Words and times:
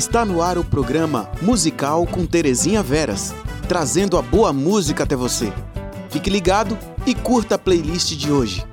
Está 0.00 0.24
no 0.24 0.40
ar 0.40 0.56
o 0.56 0.64
programa 0.64 1.30
Musical 1.42 2.06
com 2.06 2.24
Terezinha 2.24 2.82
Veras, 2.82 3.34
trazendo 3.68 4.16
a 4.16 4.22
boa 4.22 4.50
música 4.50 5.04
até 5.04 5.14
você. 5.14 5.52
Fique 6.08 6.30
ligado 6.30 6.78
e 7.06 7.14
curta 7.14 7.56
a 7.56 7.58
playlist 7.58 8.16
de 8.16 8.32
hoje. 8.32 8.66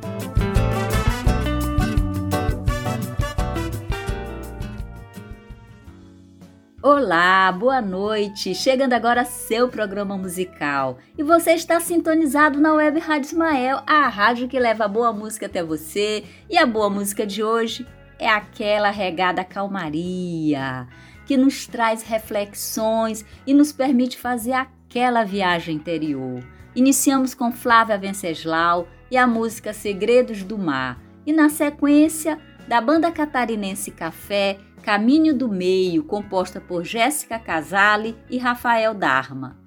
Olá, 6.81 7.51
boa 7.51 7.81
noite. 7.81 8.55
Chegando 8.55 8.93
agora 8.93 9.25
seu 9.25 9.67
programa 9.67 10.17
musical. 10.17 10.97
E 11.17 11.23
você 11.23 11.51
está 11.51 11.81
sintonizado 11.81 12.57
na 12.57 12.73
Web 12.73 13.01
Rádio 13.01 13.27
Ismael, 13.27 13.81
a 13.85 14.07
rádio 14.07 14.47
que 14.47 14.57
leva 14.57 14.85
a 14.85 14.87
boa 14.87 15.11
música 15.11 15.47
até 15.47 15.61
você. 15.61 16.23
E 16.49 16.57
a 16.57 16.65
boa 16.65 16.89
música 16.89 17.27
de 17.27 17.43
hoje 17.43 17.85
é 18.19 18.29
aquela 18.29 18.89
regada 18.89 19.43
calmaria, 19.43 20.87
que 21.27 21.35
nos 21.35 21.67
traz 21.67 22.03
reflexões 22.03 23.25
e 23.45 23.53
nos 23.53 23.73
permite 23.73 24.17
fazer 24.17 24.53
aquela 24.53 25.25
viagem 25.25 25.75
interior. 25.75 26.41
Iniciamos 26.73 27.33
com 27.33 27.51
Flávia 27.51 27.97
Venceslau 27.97 28.87
e 29.11 29.17
a 29.17 29.27
música 29.27 29.73
Segredos 29.73 30.41
do 30.41 30.57
Mar. 30.57 30.97
E 31.25 31.33
na 31.33 31.49
sequência, 31.49 32.39
da 32.65 32.79
banda 32.79 33.11
catarinense 33.11 33.91
Café, 33.91 34.57
Caminho 34.81 35.35
do 35.35 35.49
Meio, 35.49 36.01
composta 36.05 36.61
por 36.61 36.85
Jéssica 36.85 37.37
Casale 37.37 38.15
e 38.29 38.37
Rafael 38.37 38.93
Dharma. 38.93 39.57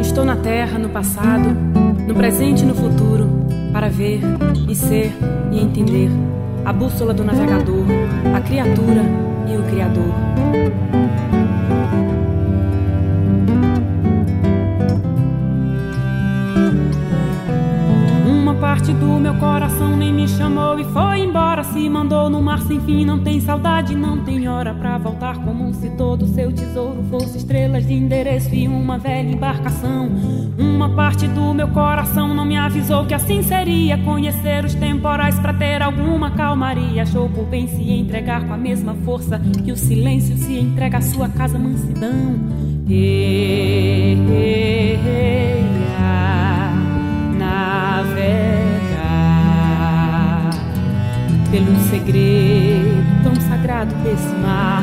Estou 0.00 0.24
na 0.24 0.36
terra, 0.36 0.78
no 0.78 0.88
passado, 0.88 1.50
no 2.06 2.14
presente 2.14 2.62
e 2.62 2.66
no 2.66 2.74
futuro, 2.74 3.33
para 3.74 3.88
ver 3.88 4.20
e 4.68 4.74
ser 4.76 5.10
e 5.50 5.58
entender 5.58 6.08
a 6.64 6.72
bússola 6.72 7.12
do 7.12 7.24
navegador, 7.24 7.84
a 8.32 8.40
criatura 8.40 9.02
e 9.48 9.56
o 9.56 9.64
Criador. 9.64 10.14
Parte 18.64 18.94
do 18.94 19.20
meu 19.20 19.34
coração 19.34 19.94
nem 19.94 20.10
me 20.10 20.26
chamou 20.26 20.80
e 20.80 20.84
foi 20.84 21.20
embora. 21.20 21.62
Se 21.62 21.86
mandou 21.86 22.30
no 22.30 22.40
mar 22.40 22.60
sem 22.62 22.80
fim, 22.80 23.04
não 23.04 23.22
tem 23.22 23.38
saudade, 23.38 23.94
não 23.94 24.24
tem 24.24 24.48
hora 24.48 24.72
pra 24.72 24.96
voltar. 24.96 25.36
Como 25.44 25.74
se 25.74 25.90
todo 25.90 26.26
seu 26.26 26.50
tesouro 26.50 27.04
fosse 27.10 27.36
estrelas 27.36 27.86
de 27.86 27.92
endereço 27.92 28.54
e 28.54 28.66
uma 28.66 28.96
velha 28.96 29.30
embarcação. 29.30 30.08
Uma 30.58 30.88
parte 30.88 31.28
do 31.28 31.52
meu 31.52 31.68
coração 31.68 32.32
não 32.32 32.46
me 32.46 32.56
avisou 32.56 33.04
que 33.04 33.12
assim 33.12 33.42
seria. 33.42 33.98
Conhecer 33.98 34.64
os 34.64 34.74
temporais 34.74 35.38
pra 35.38 35.52
ter 35.52 35.82
alguma 35.82 36.30
calmaria. 36.30 37.02
Achou 37.02 37.28
por 37.28 37.44
bem 37.44 37.68
se 37.68 37.82
entregar 37.92 38.46
com 38.46 38.54
a 38.54 38.58
mesma 38.58 38.94
força 39.04 39.38
que 39.62 39.72
o 39.72 39.76
silêncio 39.76 40.38
se 40.38 40.58
entrega 40.58 40.96
à 40.96 41.02
sua 41.02 41.28
casa 41.28 41.58
mansidão. 41.58 42.40
Hey, 42.88 44.16
hey, 44.26 44.98
ah, 45.60 45.63
nave 47.94 48.34
pelo 51.50 51.76
segredo 51.88 53.22
tão 53.22 53.36
sagrado 53.36 53.94
desse 54.02 54.34
mar. 54.42 54.82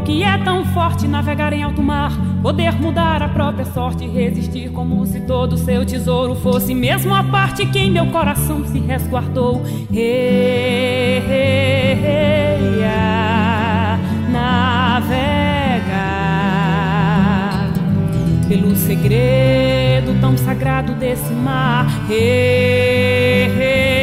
Falou 0.00 0.02
que 0.02 0.22
é 0.22 0.38
tão 0.38 0.64
forte 0.66 1.06
navegar 1.06 1.52
em 1.52 1.62
alto 1.62 1.82
mar, 1.82 2.12
poder 2.42 2.72
mudar 2.80 3.22
a 3.22 3.28
própria 3.28 3.64
sorte, 3.66 4.06
resistir 4.06 4.70
como 4.70 5.04
se 5.06 5.20
todo 5.20 5.56
seu 5.56 5.84
tesouro 5.84 6.34
fosse 6.34 6.74
mesmo 6.74 7.14
a 7.14 7.22
parte 7.22 7.66
que 7.66 7.78
em 7.78 7.90
meu 7.90 8.06
coração 8.06 8.64
se 8.64 8.78
resguardou. 8.78 9.62
Hey, 9.92 11.22
hey, 11.28 11.92
hey, 12.02 12.84
ah, 12.84 13.98
navega 14.30 15.00
pelo 18.48 18.74
segredo 18.76 20.18
tão 20.20 20.36
sagrado 20.36 20.94
desse 20.94 21.32
mar. 21.32 21.86
Hey, 22.10 23.50
hey, 23.58 23.99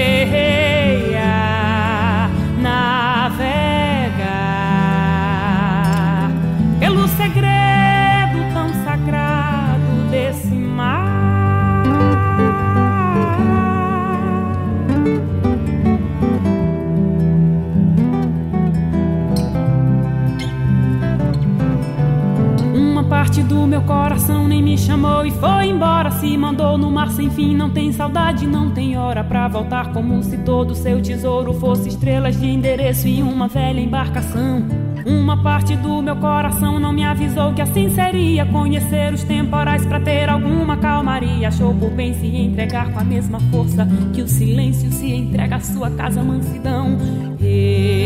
parte 23.38 23.44
do 23.44 23.68
meu 23.68 23.82
coração 23.82 24.48
nem 24.48 24.64
me 24.64 24.78
chamou 24.78 25.24
e 25.24 25.30
foi 25.32 25.68
embora. 25.68 26.10
Se 26.10 26.36
mandou 26.38 26.78
no 26.78 26.90
mar 26.90 27.12
sem 27.12 27.30
fim. 27.30 27.56
Não 27.56 27.70
tem 27.70 27.92
saudade, 27.92 28.48
não 28.48 28.72
tem 28.72 28.98
hora 28.98 29.24
pra 29.24 29.48
voltar. 29.48 29.94
Como 29.94 30.24
se 30.24 30.38
todo 30.40 30.74
seu 30.74 31.00
tesouro 31.02 31.54
fosse 31.54 31.90
estrelas 31.90 32.40
de 32.40 32.48
endereço 32.48 33.08
e 33.08 33.22
uma 33.22 33.48
velha 33.48 33.80
embarcação. 33.80 34.66
Uma 35.06 35.42
parte 35.42 35.76
do 35.76 36.02
meu 36.02 36.16
coração 36.16 36.80
não 36.80 36.92
me 36.92 37.04
avisou 37.06 37.54
que 37.54 37.62
assim 37.62 37.90
seria 37.90 38.46
conhecer 38.46 39.14
os 39.14 39.24
temporais 39.24 39.86
para 39.86 40.00
ter 40.00 40.30
alguma 40.30 40.76
calmaria. 40.78 41.48
Achou 41.48 41.74
por 41.76 41.92
bem 41.92 42.14
se 42.16 42.26
entregar 42.26 42.92
com 42.92 43.00
a 43.00 43.04
mesma 43.04 43.40
força 43.52 43.88
que 44.14 44.22
o 44.22 44.28
silêncio 44.28 44.92
se 44.92 45.14
entrega 45.14 45.58
à 45.58 45.60
sua 45.60 45.92
casa 45.92 46.24
mansidão. 46.24 46.98
Hey, 47.40 47.97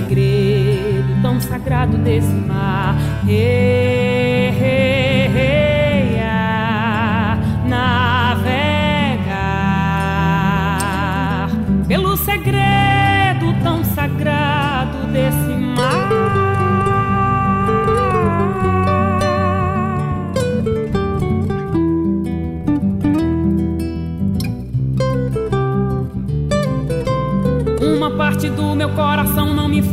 segredo 0.00 1.20
tão 1.22 1.40
sagrado 1.40 1.98
desse 1.98 2.32
mar. 2.32 2.96
Hey, 3.28 4.48
ah, 6.22 7.38
navegar 7.66 8.40
pelo 11.86 12.16
segredo 12.16 12.59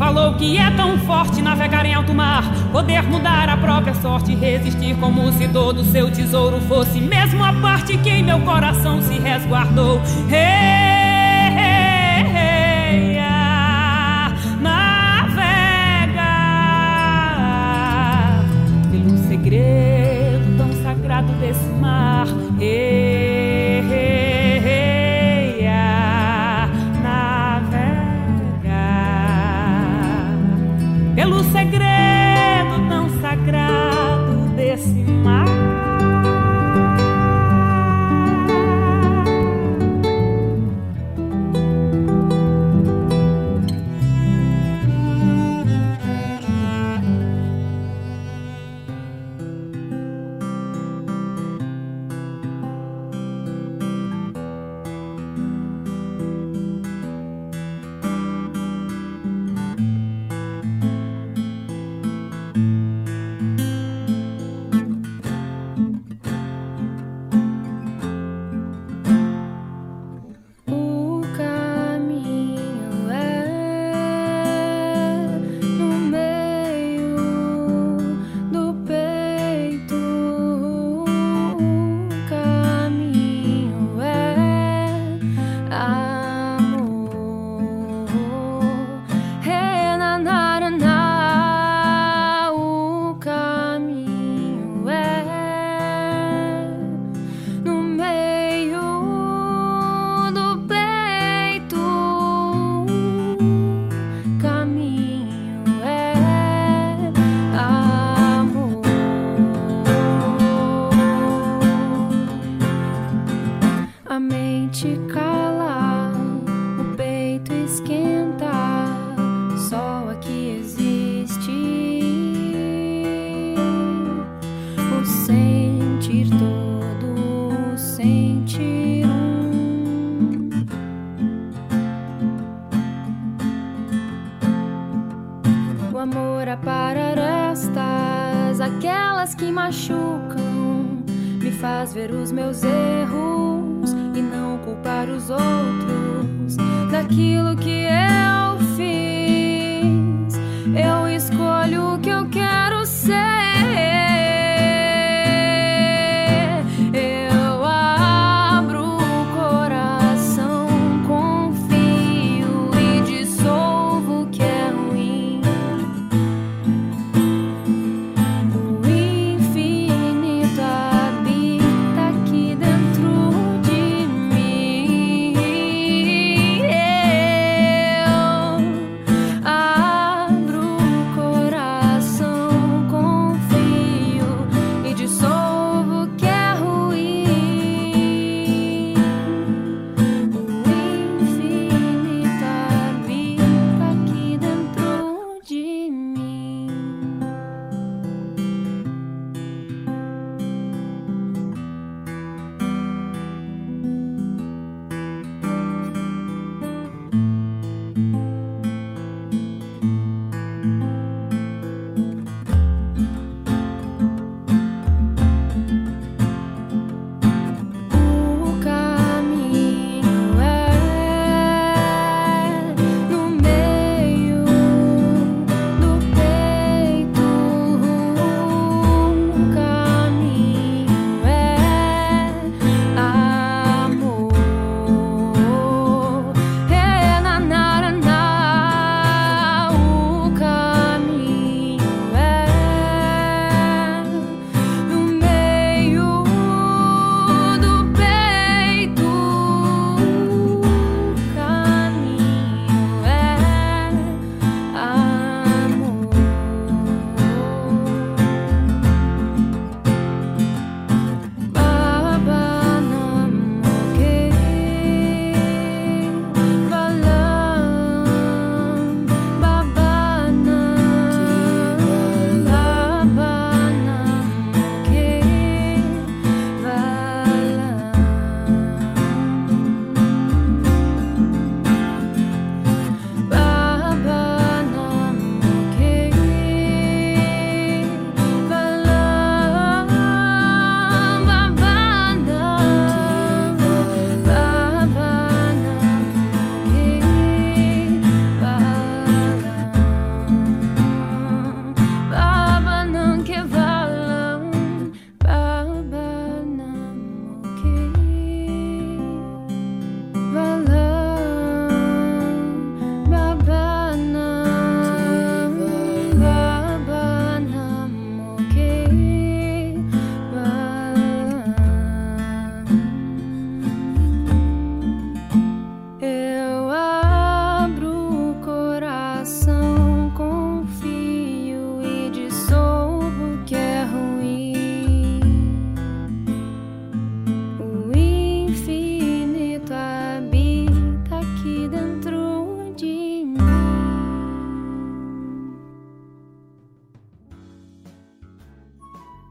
falou 0.07 0.35
que 0.35 0.57
é 0.57 0.71
tão 0.71 0.97
forte 0.99 1.41
navegar 1.41 1.85
em 1.85 1.93
alto 1.93 2.13
mar, 2.13 2.41
poder 2.71 3.03
mudar 3.03 3.49
a 3.49 3.57
própria 3.57 3.93
sorte, 3.95 4.33
resistir 4.33 4.95
como 4.95 5.33
se 5.33 5.49
todo 5.49 5.83
seu 5.83 6.09
tesouro 6.09 6.61
fosse 6.61 7.01
mesmo 7.01 7.43
a 7.43 7.51
parte 7.51 7.97
que 7.97 8.09
em 8.09 8.23
meu 8.23 8.39
coração 8.39 9.01
se 9.01 9.19
resguardou. 9.19 9.99
Hey, 10.31 10.86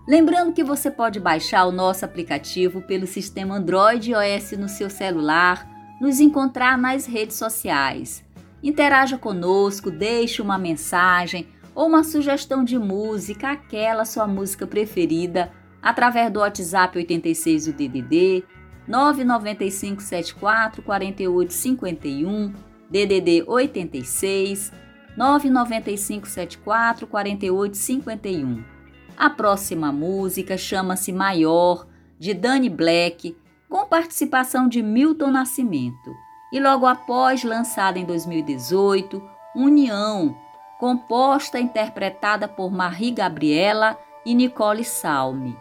Lembrando 0.07 0.53
que 0.53 0.63
você 0.63 0.89
pode 0.89 1.19
baixar 1.19 1.65
o 1.67 1.73
nosso 1.73 2.05
aplicativo 2.05 2.81
pelo 2.81 3.09
sistema 3.09 3.57
Android 3.57 4.13
e 4.13 4.15
iOS 4.15 4.53
no 4.53 4.69
seu 4.69 4.89
celular, 4.89 5.69
nos 6.01 6.21
encontrar 6.21 6.79
nas 6.79 7.07
redes 7.07 7.35
sociais. 7.35 8.25
Interaja 8.63 9.19
conosco, 9.19 9.91
deixe 9.91 10.41
uma 10.41 10.57
mensagem 10.57 11.49
ou 11.75 11.89
uma 11.89 12.05
sugestão 12.05 12.63
de 12.63 12.79
música, 12.79 13.51
aquela 13.51 14.05
sua 14.05 14.29
música 14.29 14.65
preferida, 14.65 15.51
através 15.83 16.31
do 16.31 16.39
WhatsApp 16.39 16.97
86 16.97 17.67
do 17.67 17.73
DDD 17.73 18.45
995 18.87 20.01
74 20.03 20.83
48 20.83 21.53
51 21.53 22.55
DDD 22.89 23.43
86 23.45 24.73
995 25.17 26.29
74 26.29 27.07
48 27.09 27.77
51 27.77 28.76
a 29.17 29.31
próxima 29.31 29.91
música 29.91 30.57
chama-se 30.57 31.13
Maior, 31.13 31.87
de 32.19 32.35
Danny 32.35 32.69
Black, 32.69 33.37
com 33.69 33.85
participação 33.87 34.69
de 34.69 34.83
Milton 34.83 35.31
Nascimento. 35.31 36.15
E 36.53 36.61
logo 36.61 36.87
após, 36.87 37.43
lançada 37.43 37.99
em 37.99 38.05
2018, 38.05 39.23
União, 39.55 40.37
composta 40.79 41.59
e 41.59 41.63
interpretada 41.63 42.47
por 42.47 42.71
Marie 42.71 43.11
Gabriela 43.11 43.99
e 44.25 44.35
Nicole 44.35 44.85
Salme. 44.85 45.57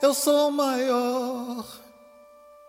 Eu 0.00 0.14
sou 0.14 0.50
maior 0.50 1.64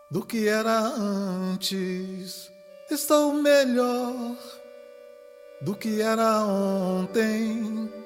do 0.09 0.25
que 0.25 0.47
era 0.47 0.79
antes, 0.79 2.51
estou 2.89 3.33
melhor 3.33 4.35
do 5.61 5.75
que 5.75 6.01
era 6.01 6.45
ontem. 6.45 8.04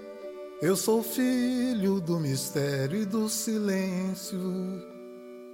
Eu 0.61 0.75
sou 0.75 1.01
filho 1.01 2.01
do 2.01 2.19
mistério 2.19 3.01
e 3.01 3.05
do 3.05 3.29
silêncio. 3.29 4.37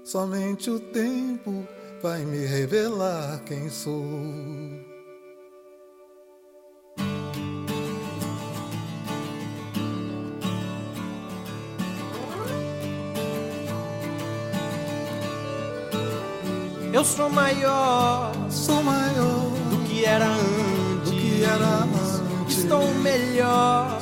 Somente 0.04 0.72
o 0.72 0.80
tempo 0.80 1.68
vai 2.02 2.26
me 2.26 2.44
revelar 2.44 3.40
quem 3.46 3.70
sou. 3.70 4.04
Eu 16.92 17.06
sou 17.06 17.30
maior, 17.30 18.32
sou 18.50 18.82
maior 18.82 19.52
do 19.70 19.84
que 19.88 20.04
era 20.04 20.26
antes, 20.26 21.12
do 21.12 21.16
que 21.16 21.44
era 21.44 21.84
antes. 21.84 22.25
Estou 22.66 22.92
melhor 22.96 24.02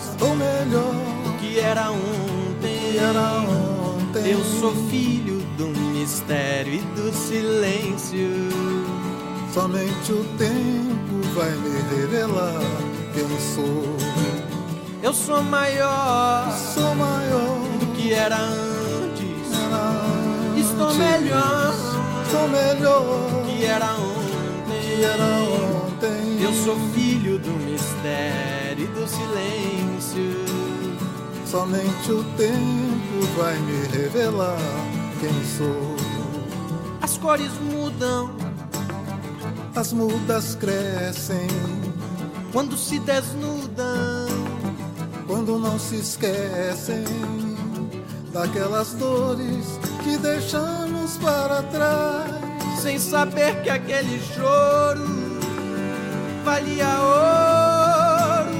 era 1.59 1.91
ontem. 1.91 2.93
que 2.93 2.97
era 2.97 3.41
ontem. 3.41 4.31
Eu 4.31 4.41
sou 4.61 4.73
filho 4.89 5.39
do 5.57 5.67
mistério 5.67 6.75
e 6.75 6.79
do 6.95 7.11
silêncio. 7.13 8.29
Somente 9.53 10.13
o 10.13 10.23
tempo 10.37 11.35
vai 11.35 11.51
me 11.51 11.81
revelar 11.93 12.61
quem 13.13 13.27
sou. 13.53 13.97
Eu 15.01 15.13
sou 15.13 15.43
maior 15.43 16.49
Sou 16.73 16.95
maior 16.95 17.59
do 17.81 17.85
que 17.97 18.13
era 18.13 18.37
antes. 18.37 19.51
era 19.51 19.89
antes. 20.55 20.69
Estou 20.69 20.93
melhor 20.93 21.73
Sou 22.31 22.47
melhor 22.47 23.01
do 23.29 23.57
que 23.57 23.65
era 23.65 23.85
ontem. 23.85 23.93
era 23.93 23.93
ontem. 23.95 24.02
Eu 26.53 26.65
sou 26.65 26.79
filho 26.93 27.39
do 27.39 27.49
mistério 27.49 28.85
e 28.85 28.87
do 28.87 29.07
silêncio. 29.07 30.45
Somente 31.47 32.11
o 32.11 32.23
tempo 32.37 33.25
vai 33.35 33.57
me 33.57 33.87
revelar 33.87 34.59
quem 35.19 35.33
sou. 35.57 35.95
As 37.01 37.17
cores 37.17 37.51
mudam 37.59 38.35
As 39.75 39.91
mudas 39.91 40.53
crescem 40.53 41.47
quando 42.51 42.77
se 42.77 42.99
desnudam. 42.99 44.27
quando 45.25 45.57
não 45.57 45.79
se 45.79 45.95
esquecem 45.95 47.03
daquelas 48.31 48.93
dores 48.93 49.79
que 50.03 50.17
deixamos 50.17 51.17
para 51.17 51.63
trás. 51.63 52.79
sem 52.79 52.99
saber 52.99 53.63
que 53.63 53.71
aquele 53.71 54.21
choro 54.35 55.22
valia 56.43 56.99
ouro. 56.99 58.51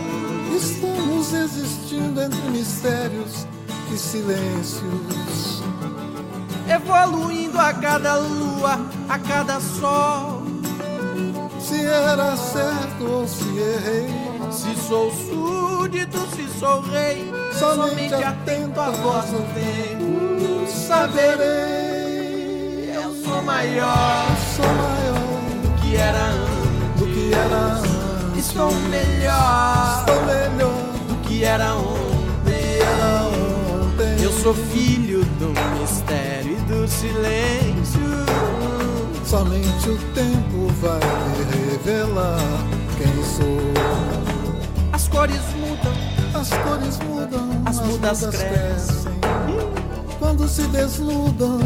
Estamos 0.55 1.33
existindo 1.33 2.21
entre 2.21 2.41
mistérios 2.49 3.45
e 3.93 3.97
silêncios. 3.97 5.63
Evoluindo 6.67 7.59
a 7.59 7.73
cada 7.73 8.15
lua, 8.15 8.79
a 9.09 9.19
cada 9.19 9.59
sol. 9.59 10.43
Se 11.59 11.85
era 11.85 12.35
certo 12.35 13.03
ou 13.05 13.27
se 13.27 13.57
errei, 13.57 14.09
Se 14.51 14.75
sou 14.87 15.11
súdito, 15.11 16.19
se 16.35 16.47
sou 16.59 16.81
rei, 16.81 17.31
Somente 17.57 18.09
somente 18.09 18.23
atento 18.23 18.79
à 18.79 18.91
voz 18.91 19.25
do 19.25 19.41
tempo, 19.53 20.67
saberei. 20.67 22.13
Eu 22.93 23.15
sou 23.23 23.41
maior 23.41 24.27
sou 24.55 24.65
maior 24.65 25.23
que 25.81 25.95
era 25.95 26.19
antes, 26.19 26.52
que 27.33 27.39
era 27.39 27.57
antes. 27.57 28.45
estou 28.45 28.71
melhor 28.71 29.99
Estou 29.99 30.25
melhor 30.25 30.93
do 31.07 31.15
que 31.27 31.43
era 31.43 31.75
ontem. 31.75 32.79
era 32.79 33.23
ontem. 33.23 34.23
Eu 34.23 34.31
sou 34.31 34.53
filho 34.53 35.25
do 35.39 35.49
mistério 35.79 36.57
e 36.57 36.61
do 36.61 36.87
silêncio. 36.87 38.01
Somente 39.25 39.89
o 39.89 39.97
tempo 40.13 40.67
vai 40.79 40.99
me 40.99 41.71
revelar 41.71 42.39
quem 42.97 43.23
sou. 43.23 43.73
As 44.91 45.07
cores 45.07 45.41
mudam, 45.57 46.39
As 46.39 46.49
cores 46.49 46.99
mudam, 46.99 47.49
As 47.65 47.79
mudas 47.79 48.25
crescem. 48.27 49.13
Quando 50.19 50.47
se 50.47 50.61
desnudam, 50.67 51.59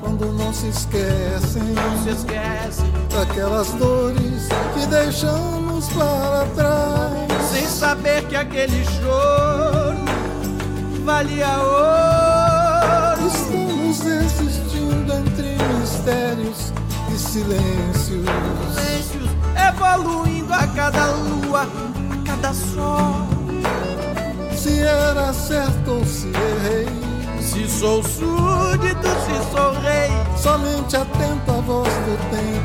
quando 0.00 0.32
não 0.32 0.52
se 0.52 0.68
esquecem 0.68 1.62
não 1.62 2.02
se 2.02 2.10
esquece. 2.10 2.91
Daquelas 3.12 3.68
dores 3.72 4.48
que 4.74 4.86
deixamos 4.86 5.88
para 5.88 6.46
trás. 6.54 7.50
Sem 7.52 7.66
saber 7.66 8.24
que 8.28 8.36
aquele 8.36 8.84
choro 8.84 9.98
valia 11.04 11.58
ouro. 11.58 13.26
Estamos 13.26 14.06
existindo 14.06 15.12
entre 15.12 15.56
mistérios 15.78 16.72
e 17.12 17.18
silêncios. 17.18 18.26
Silêncios 18.74 19.30
evoluindo 19.68 20.52
a 20.52 20.66
cada 20.68 21.06
lua, 21.12 21.62
a 21.62 22.26
cada 22.26 22.54
sol. 22.54 23.26
Se 24.56 24.80
era 24.80 25.32
certo 25.32 25.90
ou 25.90 26.04
se 26.04 26.28
errei, 26.28 26.86
Se 27.40 27.68
sou 27.68 28.02
súdito, 28.02 29.08
se 29.24 29.50
sou 29.50 29.72
rei, 29.80 30.10
somente 30.36 30.96
atento 30.96 31.50
à 31.50 31.60
voz 31.60 31.88
do 31.88 32.16
tempo. 32.30 32.61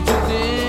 Somente 0.00 0.12
o 0.12 0.26
tempo 0.28 0.59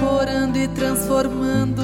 evaporando 0.00 0.56
e 0.58 0.66
transformando 0.68 1.79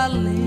Para 0.00 0.39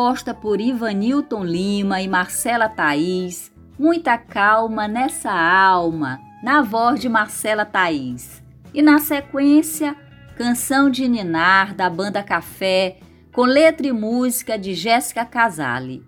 composta 0.00 0.32
por 0.32 0.62
Ivanilton 0.62 1.44
Lima 1.44 2.00
e 2.00 2.08
Marcela 2.08 2.70
Thaís. 2.70 3.52
Muita 3.78 4.16
calma 4.16 4.88
nessa 4.88 5.30
alma, 5.30 6.18
na 6.42 6.62
voz 6.62 6.98
de 6.98 7.06
Marcela 7.06 7.66
Thaís. 7.66 8.42
E 8.72 8.80
na 8.80 8.98
sequência, 8.98 9.94
Canção 10.38 10.88
de 10.88 11.06
Ninar, 11.06 11.74
da 11.74 11.90
banda 11.90 12.22
Café, 12.22 12.96
com 13.30 13.42
letra 13.42 13.88
e 13.88 13.92
música 13.92 14.58
de 14.58 14.72
Jéssica 14.72 15.22
Casale. 15.26 16.02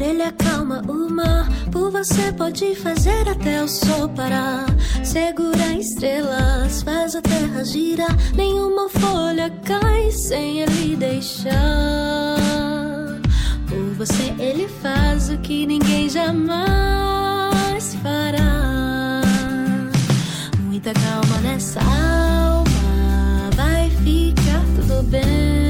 Ele 0.00 0.22
acalma 0.22 0.82
o 0.86 1.10
mar. 1.10 1.48
Por 1.72 1.90
você 1.90 2.32
pode 2.32 2.74
fazer 2.76 3.28
até 3.28 3.62
o 3.62 3.68
sol 3.68 4.08
parar. 4.10 4.66
Segura 5.02 5.72
estrelas, 5.78 6.82
faz 6.82 7.16
a 7.16 7.22
terra 7.22 7.64
girar. 7.64 8.14
Nenhuma 8.36 8.88
folha 8.88 9.50
cai 9.64 10.10
sem 10.10 10.60
ele 10.60 10.96
deixar. 10.96 11.54
Por 13.68 13.94
você 13.96 14.34
ele 14.38 14.68
faz 14.68 15.30
o 15.30 15.38
que 15.38 15.66
ninguém 15.66 16.08
jamais 16.08 17.94
fará. 18.02 19.22
Muita 20.60 20.92
calma 20.92 21.38
nessa 21.42 21.80
alma, 21.80 23.50
vai 23.56 23.90
ficar 23.90 24.62
tudo 24.76 25.02
bem 25.04 25.67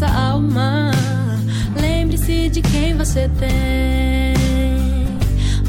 nessa 0.00 0.06
alma. 0.18 0.90
Lembre-se 1.78 2.48
de 2.48 2.62
quem 2.62 2.96
você 2.96 3.28
tem. 3.38 4.34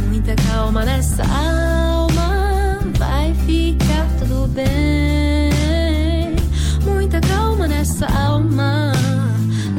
Muita 0.07 0.35
calma 0.47 0.85
nessa 0.85 1.23
alma. 1.23 2.79
Vai 2.97 3.33
ficar 3.45 4.07
tudo 4.19 4.47
bem. 4.47 6.35
Muita 6.85 7.19
calma 7.19 7.67
nessa 7.67 8.05
alma. 8.07 8.93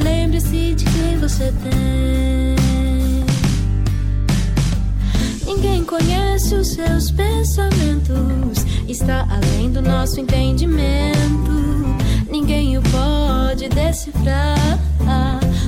Lembre-se 0.02 0.74
de 0.74 0.84
quem 0.84 1.18
você 1.18 1.52
tem. 1.62 2.56
Ninguém 5.46 5.82
conhece 5.84 6.54
os 6.54 6.74
seus 6.74 7.10
pensamentos. 7.10 8.66
Está 8.86 9.26
além 9.30 9.70
do 9.70 9.80
nosso 9.80 10.20
entendimento 10.20 11.51
decifrar. 14.02 14.78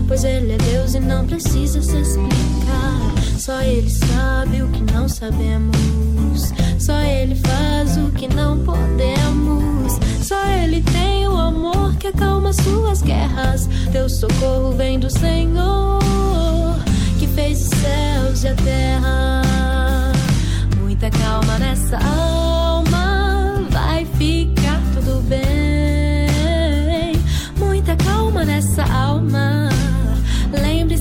Pois 0.07 0.25
ele 0.25 0.53
é 0.53 0.57
Deus 0.57 0.95
e 0.95 1.01
não 1.01 1.27
precisa 1.27 1.81
se 1.81 1.97
explicar. 1.97 3.15
Só 3.39 3.61
ele 3.63 3.91
sabe 3.91 4.63
o 4.63 4.69
que 4.69 4.93
não 4.93 5.09
sabemos. 5.09 6.53
Só 6.79 6.99
ele 7.01 7.37
faz 7.37 7.97
o 7.97 8.11
que 8.11 8.29
não 8.29 8.59
podemos. 8.59 9.99
Só 10.23 10.43
ele 10.47 10.83
tem 10.83 11.27
o 11.29 11.37
amor 11.37 11.95
que 11.97 12.09
acalma 12.09 12.53
suas 12.53 13.03
guerras. 13.03 13.69
Teu 13.93 14.09
socorro 14.09 14.73
vem 14.73 14.99
do 14.99 15.11
Senhor, 15.11 16.77
que 17.19 17.27
fez 17.29 17.63
os 17.63 17.79
céus 17.79 18.45
e 18.45 18.49
a 18.49 18.55
terra. 18.55 19.43
Muita 20.81 21.11
calma 21.11 21.59
nessa 21.59 21.99
alma, 21.99 22.94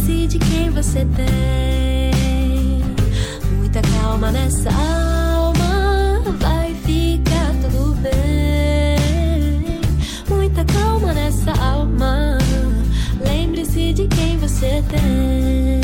Lembre-se 0.06 0.28
de 0.28 0.40
quem 0.40 0.70
você 0.70 1.08
tem. 1.16 2.84
Muita 3.58 3.82
calma 3.82 4.32
nessa 4.32 4.70
alma. 4.70 6.22
Vai 6.40 6.76
ficar 6.76 7.54
tudo 7.62 7.96
bem. 8.02 9.80
Muita 10.28 10.66
calma 10.66 11.14
nessa 11.14 11.54
alma. 11.54 12.38
Lembre-se 13.26 13.94
de 13.94 14.08
quem 14.10 14.38
você 14.38 14.84
tem. 14.90 15.83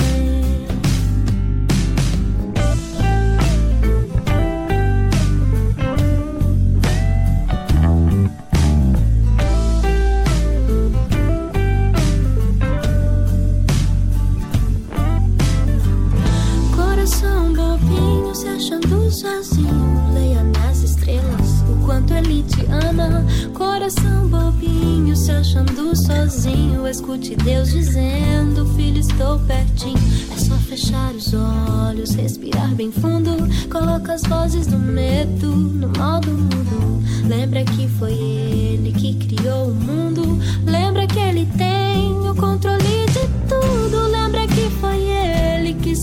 Sozinho, 19.11 20.13
leia 20.13 20.43
nas 20.43 20.83
estrelas 20.83 21.63
o 21.69 21.85
quanto 21.85 22.13
ele 22.13 22.43
te 22.43 22.65
ama. 22.65 23.25
Coração 23.53 24.27
bobinho, 24.27 25.15
se 25.15 25.31
achando 25.31 25.95
sozinho. 25.95 26.87
Escute 26.87 27.35
Deus 27.35 27.71
dizendo: 27.71 28.65
Filho, 28.75 28.99
estou 28.99 29.39
pertinho. 29.39 29.97
É 30.33 30.37
só 30.37 30.55
fechar 30.55 31.13
os 31.13 31.33
olhos, 31.33 32.13
respirar 32.13 32.73
bem 32.75 32.91
fundo. 32.91 33.31
Coloca 33.69 34.13
as 34.13 34.23
vozes 34.23 34.67
do 34.67 34.77
medo 34.77 35.47
no 35.47 35.87
modo 35.87 36.31
mudo. 36.31 37.03
Lembra 37.27 37.63
que 37.63 37.87
foi 37.87 38.13
ele 38.13 38.91
que 38.91 39.13
criou 39.15 39.69
o 39.69 39.75
mundo. 39.75 40.39
Lembra 40.65 41.07
que 41.07 41.19
ele 41.19 41.47
tem 41.57 42.11
o 42.29 42.35
controle 42.35 43.05
de 43.07 43.27
tudo. 43.47 44.08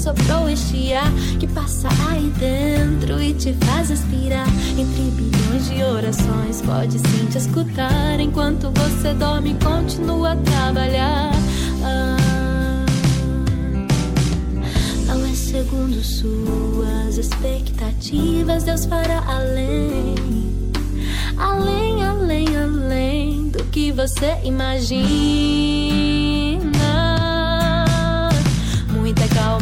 Soprou 0.06 0.48
este 0.48 0.92
ar 0.92 1.12
que 1.40 1.48
passa 1.48 1.88
aí 2.08 2.32
dentro 2.38 3.20
e 3.20 3.34
te 3.34 3.52
faz 3.64 3.90
aspirar. 3.90 4.46
Entre 4.78 5.02
bilhões 5.10 5.68
de 5.68 5.82
orações, 5.82 6.62
pode 6.62 7.00
sim 7.00 7.26
te 7.28 7.38
escutar 7.38 8.20
enquanto 8.20 8.70
você 8.70 9.12
dorme 9.14 9.56
continua 9.60 10.34
a 10.34 10.36
trabalhar. 10.36 11.32
Ah, 11.82 12.86
não 15.08 15.26
é 15.26 15.34
segundo 15.34 16.00
suas 16.04 17.18
expectativas, 17.18 18.62
Deus 18.62 18.86
fará 18.86 19.24
além. 19.26 20.14
Além, 21.36 22.04
além, 22.04 22.46
além 22.56 23.48
do 23.48 23.64
que 23.64 23.90
você 23.90 24.36
imagina 24.44 26.15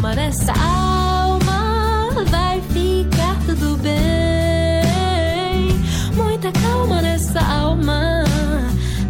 calma 0.05 0.13
nessa 0.13 0.53
alma. 0.53 2.13
Vai 2.29 2.61
ficar 2.61 3.35
tudo 3.47 3.75
bem. 3.77 3.93
Muita 6.15 6.51
calma 6.51 7.01
nessa 7.01 7.39
alma. 7.39 8.23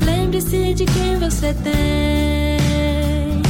Lembre-se 0.06 0.74
de 0.74 0.86
quem 0.86 1.18
você 1.20 1.54
tem. 1.54 3.42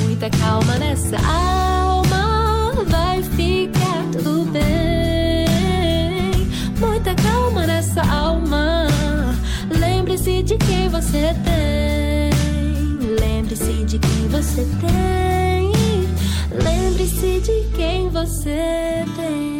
Muita 0.00 0.28
calma 0.30 0.76
nessa 0.76 1.16
alma. 1.18 2.72
Vai 2.88 3.22
ficar 3.22 4.02
tudo 4.12 4.50
bem. 4.50 5.46
Muita 6.80 7.14
calma 7.14 7.64
nessa 7.66 8.02
alma. 8.02 8.88
Lembre-se 9.70 10.42
de 10.42 10.56
quem 10.56 10.88
você 10.88 11.32
tem. 11.44 12.30
Lembre-se 13.20 13.84
de 13.84 13.98
quem 14.00 14.28
você 14.28 14.66
tem. 14.80 15.67
Lembre-se 16.64 17.40
de 17.40 17.76
quem 17.76 18.08
você 18.08 19.04
tem. 19.16 19.57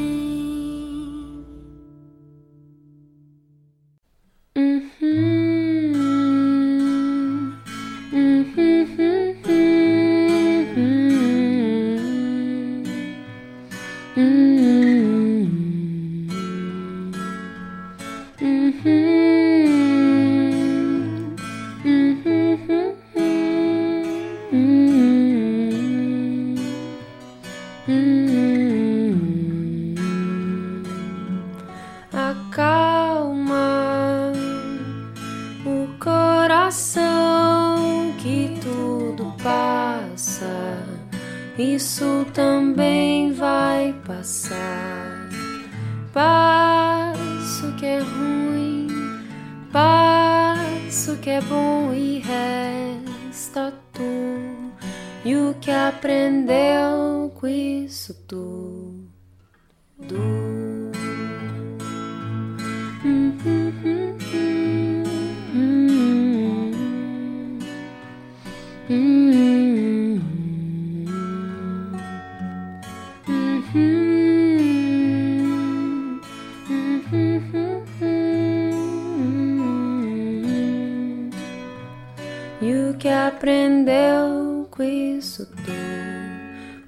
Aprendeu 83.08 84.66
com 84.70 84.82
isso 84.82 85.46
tudo? 85.46 85.78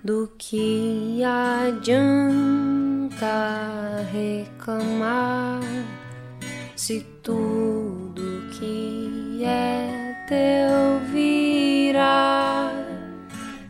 Do 0.03 0.33
que 0.37 1.23
adianta 1.23 1.97
reclamar 4.11 5.61
se 6.75 7.07
tudo 7.23 8.49
que 8.59 9.45
é 9.45 10.17
teu 10.27 10.99
virá? 11.13 12.73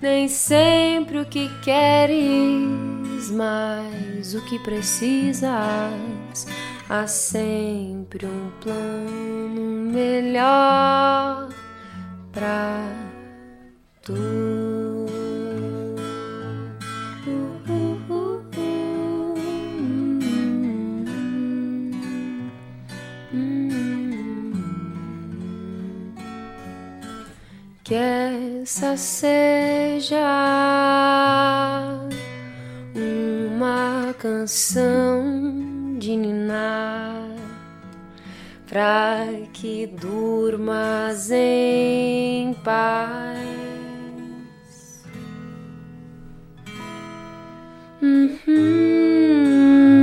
Nem 0.00 0.26
sempre 0.28 1.18
o 1.18 1.26
que 1.26 1.50
queres 1.60 3.30
mas 3.30 4.34
o 4.34 4.40
que 4.46 4.58
precisas. 4.60 5.50
Há 6.88 7.06
sempre 7.06 8.26
um 8.26 8.50
plano 8.60 9.92
melhor 9.92 11.48
pra 12.32 12.82
tu. 14.02 14.14
Que 27.84 27.94
essa 27.94 28.96
seja 28.96 30.16
uma 32.94 34.14
canção 34.16 35.98
de 35.98 36.16
ninar 36.16 37.29
pra 38.70 39.26
que 39.52 39.88
durmas 39.88 41.28
em 41.33 42.54
paz. 42.62 43.40
Uhum. 48.00 49.99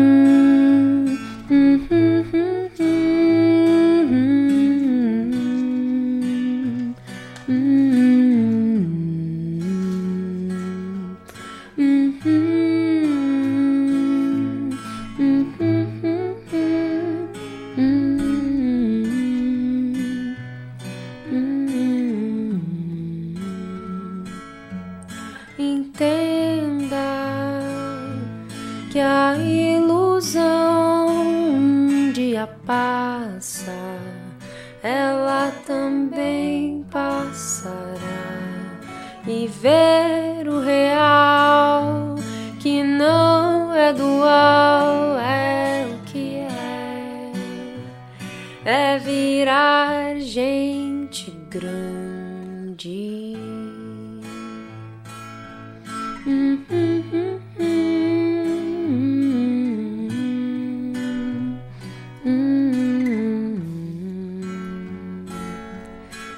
é 48.69 48.99
virar 48.99 50.19
gente 50.19 51.31
grande. 51.49 53.33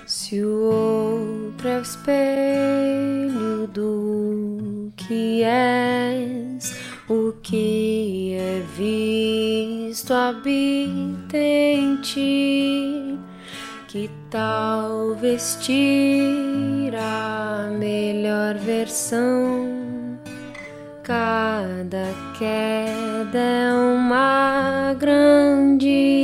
Se 0.05 0.43
o 0.43 0.65
outro 0.65 1.67
é 1.67 1.79
o 1.79 1.81
espelho 1.81 3.67
do 3.73 4.93
que 4.95 5.41
és, 5.41 6.79
o 7.09 7.33
que 7.41 8.35
é 8.37 8.61
visto 8.77 10.13
habita 10.13 10.98
vestir 15.15 16.93
a 16.95 17.69
melhor 17.77 18.55
versão. 18.55 20.17
Cada 21.03 22.13
queda 22.37 23.39
é 23.39 23.73
uma 23.73 24.93
grande 24.99 26.18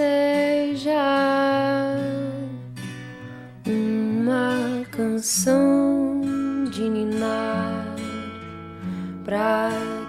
seja 0.00 1.92
uma 3.66 4.82
canção 4.90 6.22
de 6.70 6.88
ninar 6.88 7.84
para 9.26 9.68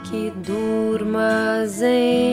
que 0.10 0.32
durmas 0.38 1.82
em 1.82 2.31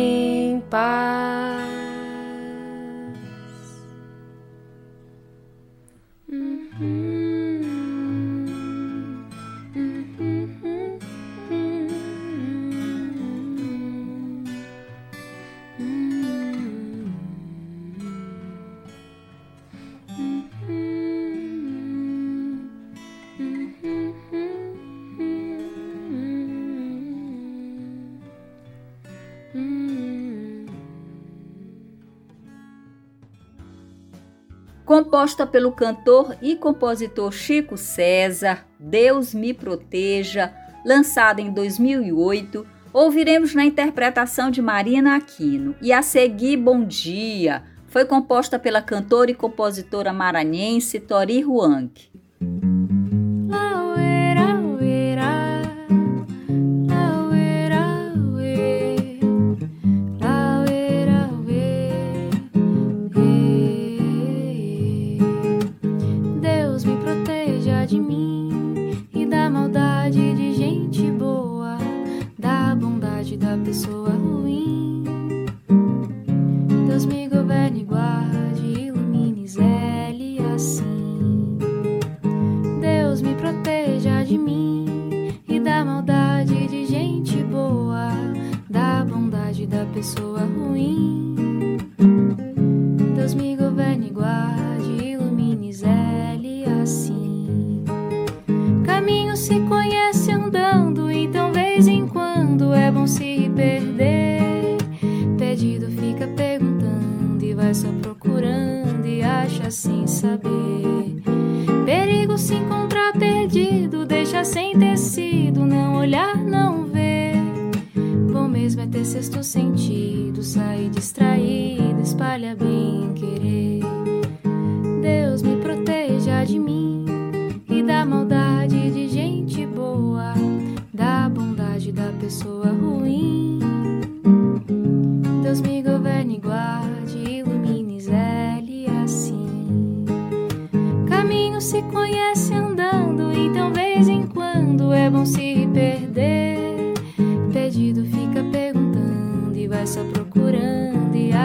composta 34.88 35.46
pelo 35.46 35.70
cantor 35.70 36.34
e 36.40 36.56
compositor 36.56 37.30
Chico 37.30 37.76
César, 37.76 38.66
Deus 38.80 39.34
me 39.34 39.52
proteja, 39.52 40.50
lançada 40.82 41.42
em 41.42 41.52
2008, 41.52 42.66
ouviremos 42.90 43.54
na 43.54 43.66
interpretação 43.66 44.50
de 44.50 44.62
Marina 44.62 45.14
Aquino. 45.14 45.76
E 45.82 45.92
a 45.92 46.00
seguir, 46.00 46.56
Bom 46.56 46.84
Dia, 46.84 47.64
foi 47.86 48.06
composta 48.06 48.58
pela 48.58 48.80
cantora 48.80 49.30
e 49.30 49.34
compositora 49.34 50.10
maranhense 50.10 50.98
Tori 50.98 51.44
Huang. 51.44 51.92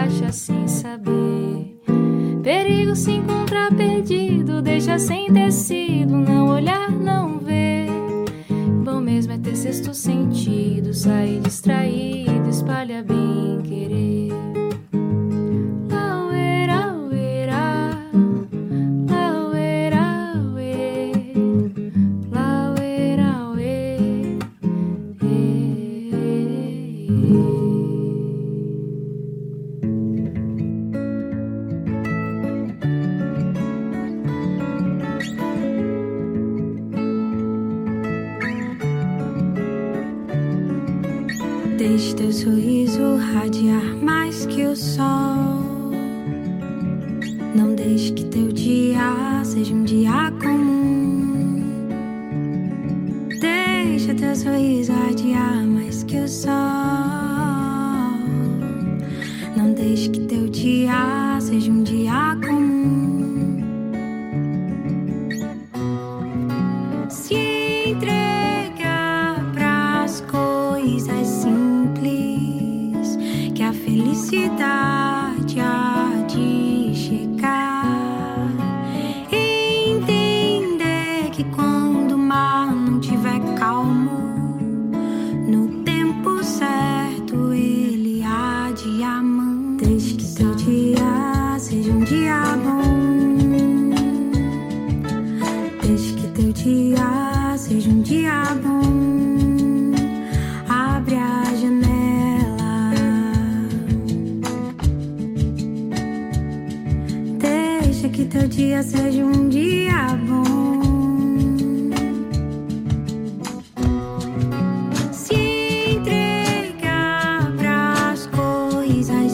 acha 0.04 0.30
sem 0.32 0.68
saber. 0.68 1.78
Perigo 2.42 2.94
se 2.94 3.12
encontrar 3.12 3.74
perdido, 3.74 4.60
deixa 4.60 4.98
sem 4.98 5.32
tecido, 5.32 6.14
não 6.14 6.48
olhar, 6.48 6.90
não 6.90 7.38
ver. 7.38 7.88
Bom 8.84 9.00
mesmo 9.00 9.32
é 9.32 9.38
ter 9.38 9.56
sexto 9.56 9.94
sentido, 9.94 10.92
sair 10.92 11.40
distraído, 11.40 12.50
espalha 12.50 13.02
bem 13.02 13.62
querer. 13.62 14.13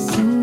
soon. 0.01 0.40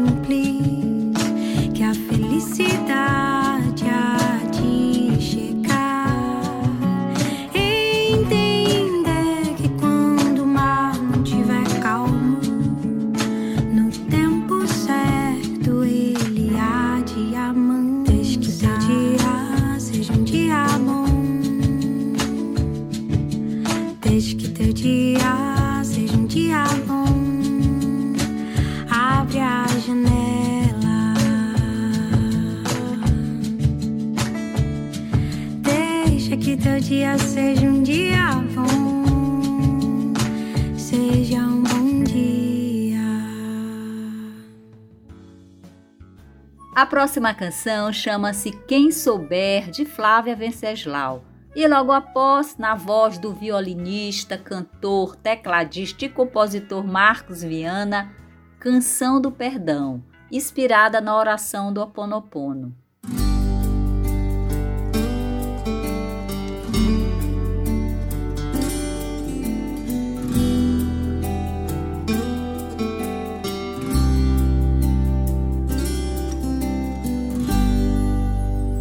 próxima 47.07 47.33
canção 47.33 47.93
chama-se 47.93 48.51
Quem 48.51 48.91
Souber, 48.91 49.71
de 49.71 49.85
Flávia 49.85 50.35
Venceslau. 50.35 51.23
E 51.55 51.65
logo 51.65 51.93
após, 51.93 52.57
na 52.57 52.75
voz 52.75 53.17
do 53.17 53.33
violinista, 53.33 54.37
cantor, 54.37 55.15
tecladista 55.15 56.03
e 56.03 56.09
compositor 56.09 56.85
Marcos 56.85 57.41
Viana, 57.41 58.13
Canção 58.59 59.21
do 59.21 59.31
Perdão, 59.31 60.03
inspirada 60.29 60.99
na 60.99 61.15
oração 61.15 61.71
do 61.71 61.79
Oponopono. 61.79 62.75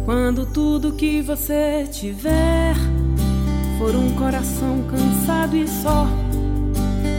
Quando 0.07 0.45
tudo 0.45 0.93
que 0.93 1.21
você 1.21 1.85
tiver 1.91 2.73
for 3.77 3.93
um 3.93 4.09
coração 4.15 4.81
cansado 4.89 5.57
e 5.57 5.67
só, 5.67 6.07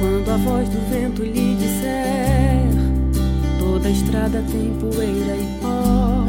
quando 0.01 0.30
a 0.30 0.39
voz 0.39 0.66
do 0.70 0.80
vento 0.89 1.22
lhe 1.22 1.55
disser: 1.57 2.64
toda 3.59 3.91
estrada 3.91 4.43
tem 4.51 4.72
poeira 4.80 5.36
e 5.36 5.59
pó. 5.61 6.24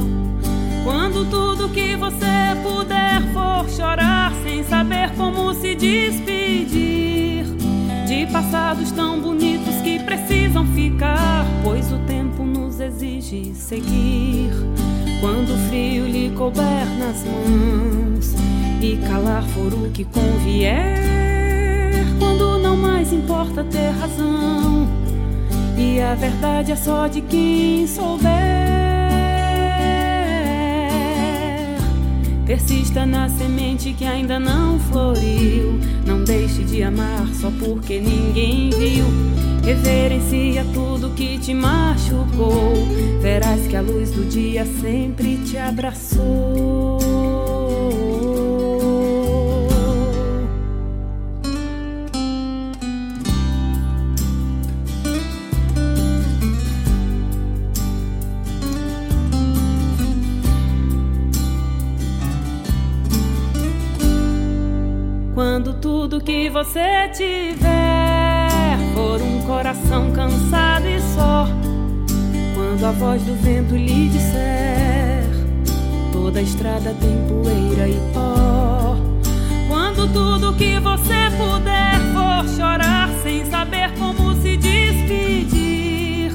Quando 0.84 1.24
tudo 1.30 1.70
que 1.70 1.96
você 1.96 2.26
puder 2.62 3.22
for 3.32 3.70
chorar 3.70 4.34
sem 4.44 4.62
saber 4.66 5.16
como 5.16 5.54
se 5.54 5.76
despedir 5.76 7.46
de 8.06 8.28
passados 8.34 8.92
tão 8.92 9.22
bonitos 9.22 9.76
que 9.82 9.98
precisam 10.00 10.68
ficar, 10.74 11.46
pois 11.64 11.90
o 11.90 12.00
tempo 12.00 12.44
nos 12.44 12.82
exige 12.82 13.54
seguir. 13.56 14.52
Quando 15.20 15.54
o 15.54 15.58
frio 15.68 16.06
lhe 16.06 16.32
couber 16.32 16.86
nas 16.98 17.26
mãos 17.26 18.34
e 18.82 18.96
calar 19.08 19.44
for 19.50 19.74
o 19.74 19.90
que 19.92 20.06
convier, 20.06 22.06
quando 22.18 22.58
não 22.60 22.78
mais 22.78 23.12
importa 23.12 23.64
ter 23.66 23.90
razão 24.00 24.88
e 25.78 26.00
a 26.00 26.16
verdade 26.16 26.72
é 26.72 26.76
só 26.76 27.08
de 27.08 27.22
quem 27.22 27.86
souber. 27.86 28.30
Persista 32.46 33.06
na 33.06 33.30
semente 33.30 33.94
que 33.94 34.06
ainda 34.06 34.40
não 34.40 34.80
floriu. 34.80 35.80
Não 36.06 36.24
deixe 36.24 36.64
de 36.64 36.82
amar 36.82 37.28
só 37.40 37.52
porque 37.60 38.00
ninguém 38.00 38.72
viu. 38.72 39.06
Reverencia 39.70 40.66
tudo 40.74 41.12
que 41.12 41.38
te 41.38 41.54
machucou. 41.54 42.74
Verás 43.22 43.68
que 43.68 43.76
a 43.76 43.82
luz 43.82 44.10
do 44.10 44.26
dia 44.26 44.66
sempre 44.66 45.38
te 45.46 45.60
abraçou. 45.60 46.98
Quando 65.36 65.76
tudo 65.76 66.20
que 66.20 66.50
você 66.50 67.08
tiver 67.10 67.59
coração 69.70 70.12
cansado 70.14 70.88
e 70.88 71.00
só, 71.00 71.48
quando 72.56 72.84
a 72.84 72.92
voz 72.92 73.22
do 73.22 73.36
vento 73.36 73.76
lhe 73.76 74.10
disser 74.10 75.30
toda 76.12 76.42
estrada 76.42 76.96
tem 77.00 77.16
poeira 77.28 77.88
e 77.88 78.00
pó, 78.12 78.98
quando 79.68 80.12
tudo 80.12 80.56
que 80.56 80.80
você 80.80 81.30
puder 81.38 82.00
for 82.14 82.50
chorar 82.56 83.10
sem 83.22 83.46
saber 83.46 83.92
como 84.00 84.34
se 84.42 84.58
despedir 84.58 86.32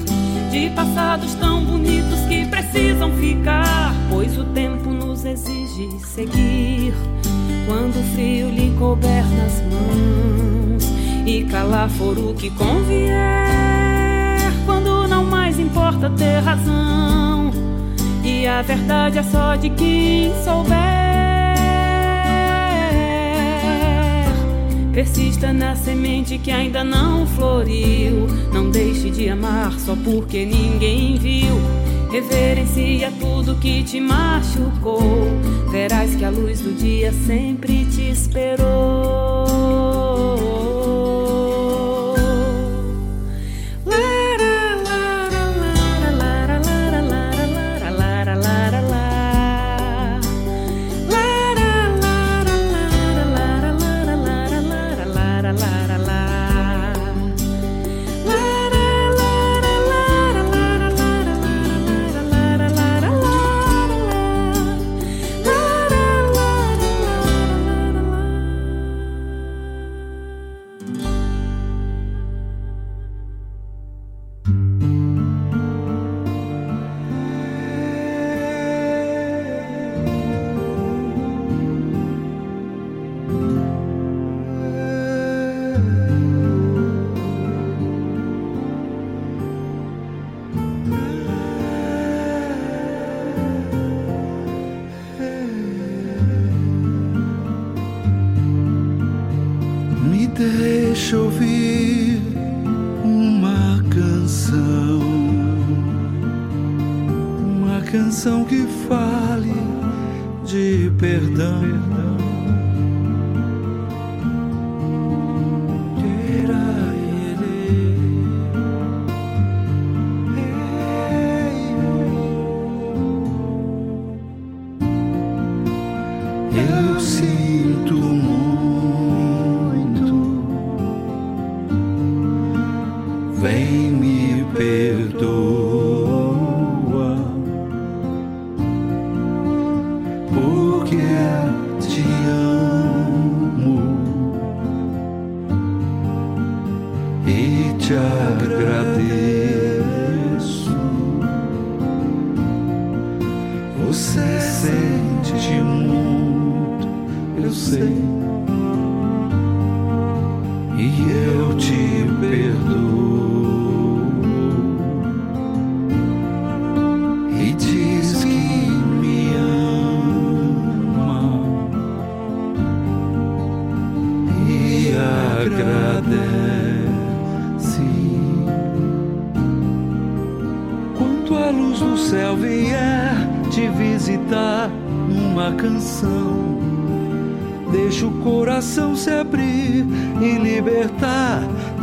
de 0.49 0.69
passados 0.69 1.33
tão 1.35 1.65
bonitos 1.65 2.21
que 2.29 2.45
precisam 2.45 3.11
ficar, 3.17 3.93
pois 4.09 4.37
o 4.37 4.45
tempo 4.45 4.91
nos 4.91 5.25
exige 5.25 5.89
seguir 6.05 6.93
quando 7.67 7.99
o 7.99 8.13
frio 8.13 8.49
lhe 8.49 8.73
couber 8.77 9.25
nas 9.25 9.61
mãos 9.63 10.64
e 11.25 11.43
calar 11.45 11.89
for 11.89 12.17
o 12.17 12.33
que 12.33 12.49
convier, 12.51 13.11
quando 14.65 15.07
não 15.07 15.23
mais 15.25 15.59
importa 15.59 16.09
ter 16.09 16.39
razão 16.39 17.51
e 18.25 18.47
a 18.47 18.61
verdade 18.63 19.19
é 19.19 19.23
só 19.23 19.55
de 19.55 19.69
quem 19.69 20.31
souber. 20.43 20.95
Persista 24.91 25.53
na 25.53 25.75
semente 25.75 26.37
que 26.37 26.49
ainda 26.49 26.83
não 26.83 27.27
floriu. 27.27 28.27
Não 28.51 28.71
deixe 28.71 29.11
de 29.11 29.29
amar 29.29 29.73
só 29.79 29.95
porque 29.95 30.45
ninguém 30.45 31.17
viu. 31.19 31.55
Reverencia 32.11 33.11
tudo 33.19 33.55
que 33.55 33.83
te 33.83 33.99
machucou. 33.99 35.01
Verás 35.69 36.15
que 36.15 36.23
a 36.23 36.29
luz 36.29 36.61
do 36.61 36.73
dia 36.73 37.11
sempre 37.27 37.85
te 37.85 38.09
esperou. 38.09 39.34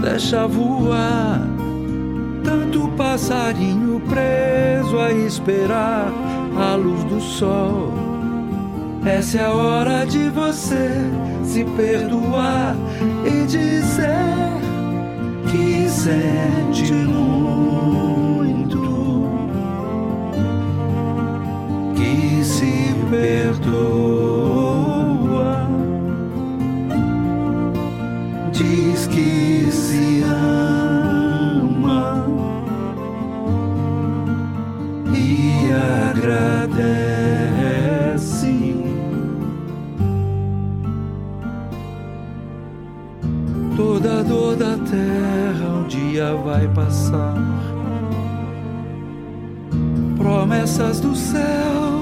Deixa 0.02 0.46
voar. 0.46 1.40
Tanto 2.42 2.88
passarinho 2.96 4.00
preso 4.08 4.98
a 4.98 5.12
esperar 5.12 6.12
a 6.58 6.74
luz 6.74 7.04
do 7.04 7.20
sol. 7.20 7.92
Essa 9.04 9.38
é 9.38 9.44
a 9.44 9.52
hora 9.52 10.04
de 10.06 10.28
você 10.30 10.90
se 11.44 11.64
perdoar 11.76 12.76
e 13.26 13.46
dizer 13.46 14.52
que 15.50 15.88
sente 15.88 16.92
muito, 16.92 17.31
perdoa. 23.22 23.62
Diz 28.50 29.06
que 29.06 29.70
se 29.70 30.24
ama 30.24 32.26
e 35.14 35.70
agradece. 36.10 36.42
Toda 43.76 44.24
dor 44.24 44.56
da 44.56 44.76
terra 44.78 45.68
um 45.68 45.86
dia 45.86 46.34
vai 46.34 46.66
passar. 46.68 47.36
Promessas 50.18 50.98
do 51.00 51.14
céu 51.14 52.01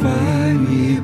vai 0.00 0.54
me 0.54 1.00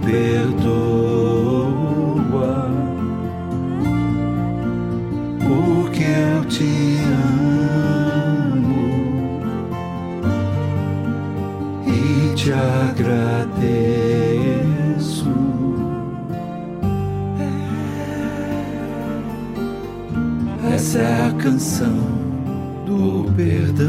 perdoar. 12.48 12.88
canção 21.38 21.98
do 22.84 23.32
perdão. 23.34 23.88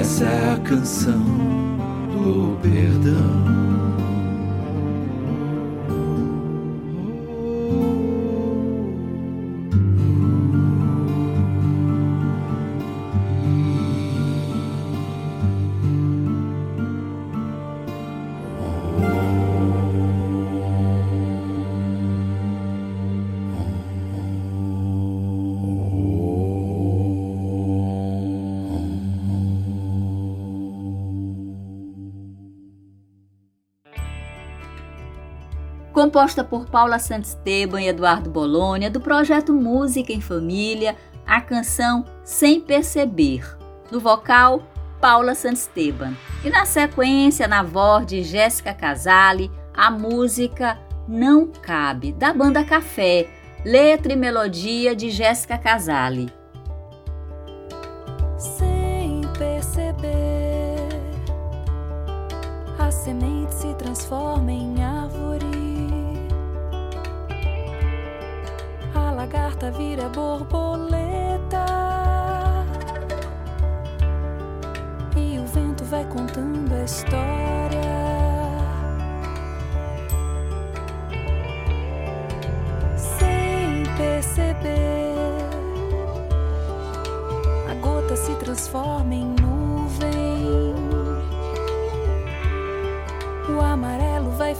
Essa 0.00 0.24
é 0.24 0.54
a 0.54 0.58
canção 0.58 1.41
composta 36.12 36.44
por 36.44 36.66
Paula 36.66 36.98
Santisteban 36.98 37.80
e 37.80 37.88
Eduardo 37.88 38.28
Bolônia, 38.28 38.90
do 38.90 39.00
projeto 39.00 39.50
Música 39.50 40.12
em 40.12 40.20
Família, 40.20 40.94
a 41.26 41.40
canção 41.40 42.04
Sem 42.22 42.60
Perceber. 42.60 43.56
No 43.90 43.98
vocal, 43.98 44.62
Paula 45.00 45.34
Santisteban. 45.34 46.12
E 46.44 46.50
na 46.50 46.66
sequência, 46.66 47.48
na 47.48 47.62
voz 47.62 48.04
de 48.04 48.22
Jéssica 48.22 48.74
Casale, 48.74 49.50
a 49.72 49.90
música 49.90 50.78
Não 51.08 51.46
Cabe, 51.46 52.12
da 52.12 52.30
banda 52.30 52.62
Café, 52.62 53.30
letra 53.64 54.12
e 54.12 54.16
melodia 54.16 54.94
de 54.94 55.08
Jéssica 55.08 55.56
Casale. 55.56 56.30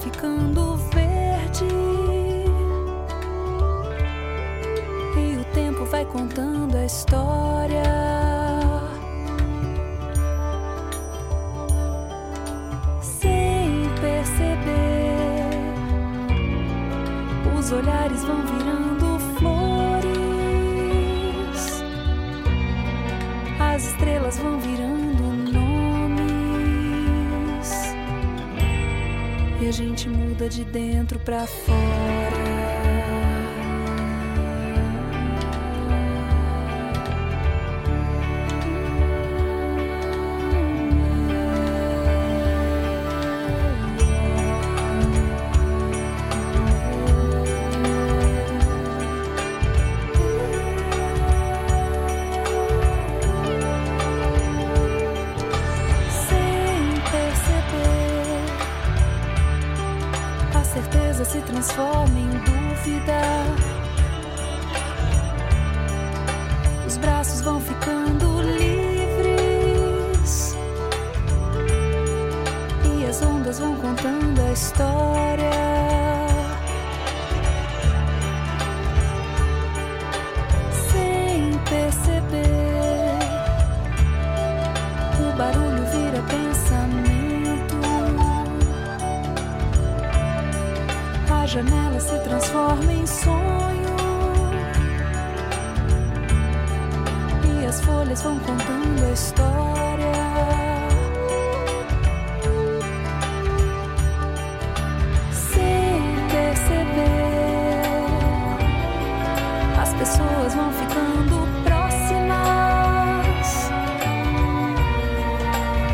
Ficando 0.03 0.77
verde. 0.93 1.93
vai 5.93 6.07
contando 6.07 6.75
a 6.75 6.87
história. 6.87 7.92
Pra 31.25 31.47
fora. 31.47 31.82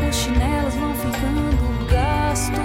Os 0.09 0.15
chinelos 0.15 0.73
vão 0.73 0.95
ficando 0.95 1.85
gastos. 1.85 2.57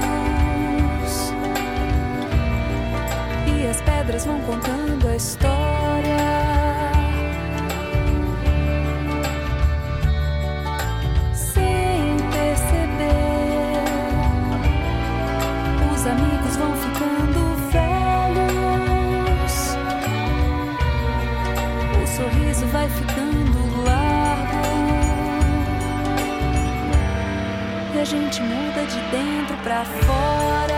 E 3.47 3.67
as 3.67 3.83
pedras 3.83 4.25
vão 4.25 4.41
contando 4.41 5.07
a 5.09 5.17
história. 5.17 5.54
A 28.05 28.07
gente 28.07 28.43
muda 28.43 28.85
de 28.85 29.01
dentro 29.11 29.57
pra 29.63 29.83
fora. 29.83 30.74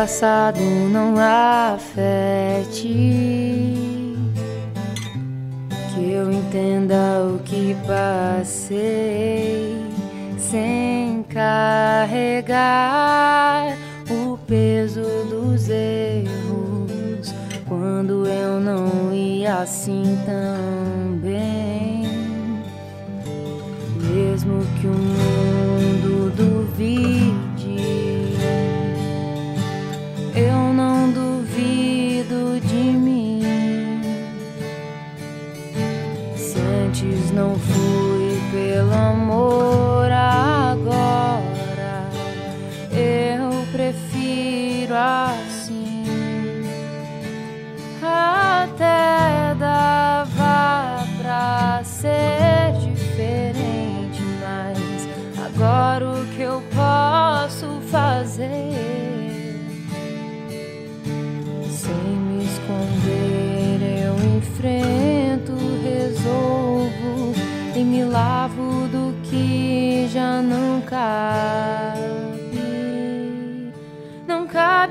Passado 0.00 0.62
não 0.90 1.14
afete. 1.18 2.88
Que 5.92 6.12
eu 6.12 6.32
entenda 6.32 7.26
o 7.26 7.38
que 7.40 7.76
passei 7.86 9.76
sem 10.38 11.22
carregar 11.28 12.56
o 14.08 14.38
peso 14.38 15.02
dos 15.28 15.68
erros 15.68 17.34
quando 17.68 18.26
eu 18.26 18.58
não 18.58 19.12
ia 19.12 19.58
assim 19.58 20.18
tão 20.24 21.18
bem. 21.18 22.08
Mesmo 24.00 24.64
que 24.80 24.86
o 24.86 24.94
mundo 24.94 25.59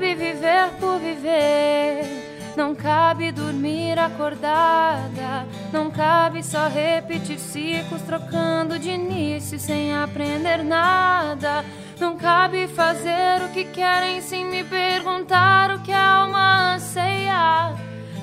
cabe 0.00 0.14
viver 0.14 0.70
por 0.80 0.98
viver. 0.98 2.54
Não 2.56 2.74
cabe 2.74 3.30
dormir 3.30 3.98
acordada, 3.98 5.46
não 5.72 5.90
cabe 5.90 6.42
só 6.42 6.68
repetir 6.68 7.38
ciclos 7.38 8.00
trocando 8.02 8.78
de 8.78 8.88
início 8.88 9.58
sem 9.58 9.94
aprender 9.94 10.64
nada. 10.64 11.64
Não 11.98 12.16
cabe 12.16 12.66
fazer 12.66 13.42
o 13.44 13.52
que 13.52 13.64
querem 13.64 14.22
sem 14.22 14.44
me 14.46 14.64
perguntar 14.64 15.70
o 15.70 15.80
que 15.80 15.92
a 15.92 16.22
alma 16.22 16.74
anseia. 16.74 17.74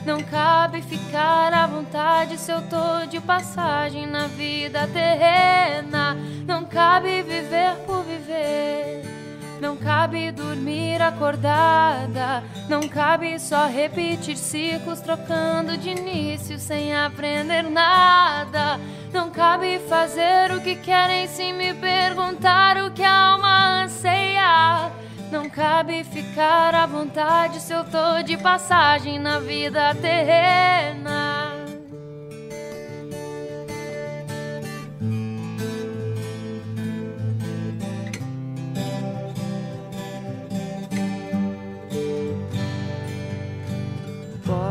Não 0.04 0.20
cabe 0.24 0.82
ficar 0.82 1.54
à 1.54 1.68
vontade 1.68 2.40
se 2.40 2.52
eu 2.52 2.62
tô 2.64 3.06
de 3.08 3.20
passagem 3.20 4.08
na 4.08 4.26
vida 4.28 4.88
terrena. 4.88 6.18
Não 6.48 6.66
cabe 6.66 7.22
viver 7.22 7.76
por 7.86 8.04
viver. 8.04 9.17
Não 9.60 9.76
cabe 9.76 10.32
dormir 10.32 11.02
acordada. 11.02 12.44
Não 12.70 12.88
cabe 12.88 13.40
só 13.40 13.68
repetir 13.68 14.38
ciclos 14.38 15.02
trocando 15.02 15.78
de 15.78 15.90
início 15.90 16.60
sem 16.60 16.96
aprender 16.96 17.64
nada. 17.64 18.80
Não 19.12 19.32
cabe 19.32 19.80
fazer 19.90 20.52
o 20.52 20.62
que 20.62 20.76
querem 20.76 21.28
sem 21.28 21.54
me 21.54 21.74
perguntar 21.74 22.78
o 22.78 22.92
que 22.92 23.04
a 23.04 23.32
alma 23.32 23.84
anseia. 23.84 24.92
Não 25.32 25.50
cabe 25.50 26.04
ficar 26.04 26.76
à 26.76 26.86
vontade 26.86 27.60
se 27.60 27.74
eu 27.74 27.84
tô 27.84 28.22
de 28.24 28.38
passagem 28.38 29.20
na 29.20 29.40
vida 29.40 29.94
terrena. 29.96 31.57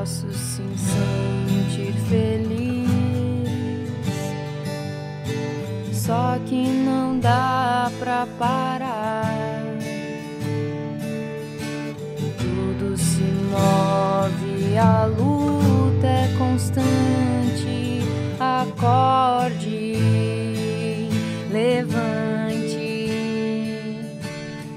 Posso 0.07 0.33
sim 0.33 0.73
sentir 0.77 1.93
feliz, 2.09 3.51
só 5.93 6.39
que 6.47 6.63
não 6.65 7.19
dá 7.19 7.91
pra 7.99 8.25
parar. 8.39 9.27
move, 13.51 14.79
a 14.79 15.07
luta 15.07 16.07
é 16.07 16.33
constante. 16.39 16.87
Acorde, 18.39 19.97
levante. 21.51 23.11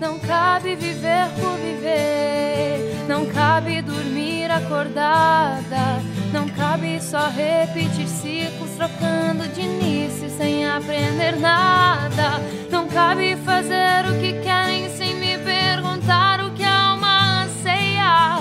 Não 0.02 0.18
cabe 0.18 0.76
viver 0.76 1.30
por 1.40 1.56
viver, 1.60 3.06
não 3.08 3.28
cabe 3.28 3.80
dormir 3.84 4.29
acordada. 4.60 6.02
Não 6.32 6.48
cabe 6.50 7.02
só 7.02 7.30
repetir 7.30 8.08
ciclos, 8.08 8.70
trocando 8.78 9.48
de 9.54 9.62
início 9.62 10.30
sem 10.30 10.66
aprender 10.66 11.38
nada. 11.38 12.40
Não 12.70 12.88
cabe 12.88 13.36
fazer 13.38 14.06
o 14.08 14.20
que 14.20 14.34
querem 14.42 14.90
sem 14.90 15.16
me 15.16 15.38
perguntar 15.40 16.44
o 16.44 16.52
que 16.52 16.64
a 16.64 16.92
alma 16.92 17.44
anseia. 17.44 18.40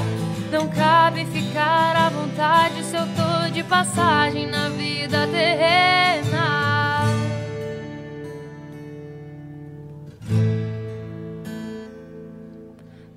Não 0.51 0.69
cabe 0.69 1.25
ficar 1.27 1.97
à 1.97 2.09
vontade 2.11 2.85
se 2.85 2.97
eu 2.97 3.07
tô 3.07 3.51
de 3.51 3.63
passagem 3.63 4.47
na 4.47 4.69
vida 4.69 5.27
terrena. 5.29 6.59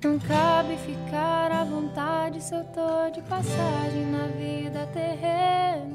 Não 0.04 0.18
cabe 0.18 0.76
ficar 0.78 1.52
à 1.52 1.62
vontade 1.62 2.42
se 2.42 2.52
eu 2.52 2.64
tô 2.64 3.08
de 3.10 3.22
passagem 3.22 4.04
na 4.06 4.26
vida 4.26 4.84
terrena. 4.92 5.92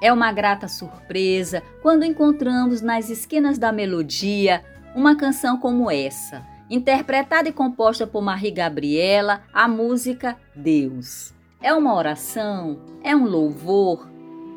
É 0.00 0.12
uma 0.12 0.30
grata 0.30 0.68
surpresa 0.68 1.60
quando 1.82 2.04
encontramos 2.04 2.80
nas 2.80 3.10
esquinas 3.10 3.58
da 3.58 3.72
melodia 3.72 4.64
uma 4.94 5.16
canção 5.16 5.58
como 5.58 5.90
essa, 5.90 6.46
interpretada 6.70 7.48
e 7.48 7.52
composta 7.52 8.06
por 8.06 8.22
Marie 8.22 8.52
Gabriela, 8.52 9.42
a 9.52 9.66
música 9.66 10.36
Deus. 10.54 11.34
É 11.60 11.74
uma 11.74 11.94
oração, 11.94 12.78
é 13.02 13.14
um 13.14 13.26
louvor, 13.26 14.08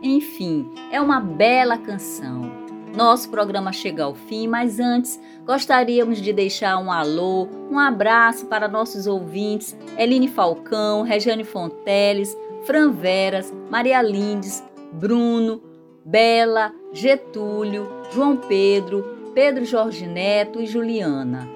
enfim, 0.01 0.69
é 0.91 1.01
uma 1.01 1.19
bela 1.19 1.77
canção. 1.77 2.63
Nosso 2.95 3.29
programa 3.29 3.73
chega 3.73 4.03
ao 4.03 4.13
fim, 4.13 4.47
mas 4.47 4.79
antes 4.79 5.19
gostaríamos 5.43 6.21
de 6.21 6.31
deixar 6.31 6.77
um 6.77 6.91
alô, 6.91 7.47
um 7.71 7.79
abraço 7.79 8.45
para 8.45 8.67
nossos 8.67 9.07
ouvintes 9.07 9.75
Eline 9.97 10.27
Falcão, 10.27 11.01
Regiane 11.01 11.43
Fonteles, 11.43 12.37
Fran 12.65 12.91
Veras, 12.91 13.51
Maria 13.69 14.01
Lindes, 14.01 14.63
Bruno, 14.93 15.61
Bela, 16.05 16.71
Getúlio, 16.93 17.89
João 18.13 18.37
Pedro, 18.37 19.03
Pedro 19.33 19.65
Jorge 19.65 20.05
Neto 20.05 20.61
e 20.61 20.67
Juliana. 20.67 21.52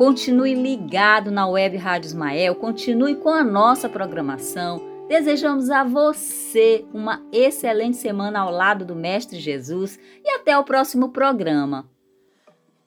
Continue 0.00 0.54
ligado 0.54 1.30
na 1.30 1.46
Web 1.46 1.76
Rádio 1.76 2.08
Ismael, 2.08 2.54
continue 2.54 3.16
com 3.16 3.28
a 3.28 3.44
nossa 3.44 3.86
programação. 3.86 4.80
Desejamos 5.06 5.68
a 5.68 5.84
você 5.84 6.86
uma 6.94 7.22
excelente 7.30 7.98
semana 7.98 8.40
ao 8.40 8.50
lado 8.50 8.82
do 8.82 8.96
Mestre 8.96 9.38
Jesus 9.38 10.00
e 10.24 10.30
até 10.30 10.56
o 10.56 10.64
próximo 10.64 11.10
programa. 11.10 11.86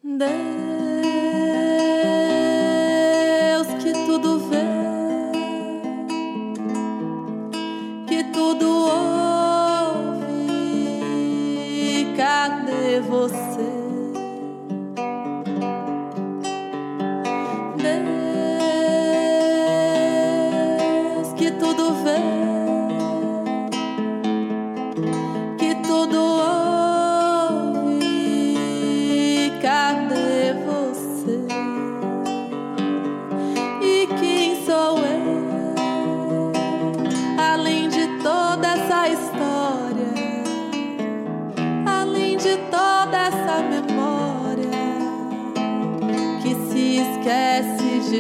Deus 0.04 0.63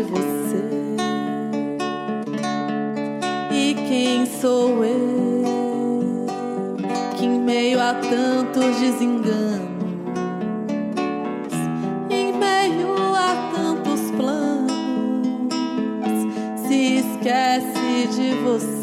você. 0.03 0.63
E 3.51 3.73
quem 3.87 4.25
sou 4.25 4.83
eu 4.83 6.25
que 7.17 7.25
em 7.25 7.39
meio 7.39 7.79
a 7.79 7.93
tantos 7.93 8.79
desenganos, 8.79 9.61
em 12.09 12.33
meio 12.33 13.15
a 13.15 13.51
tantos 13.53 14.11
planos, 14.11 14.73
se 16.67 16.97
esquece 16.97 18.07
de 18.15 18.35
você? 18.43 18.82